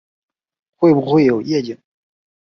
[0.77, 1.77] 会不会有夜景